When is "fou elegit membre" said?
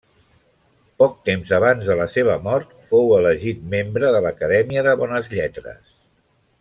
2.87-4.11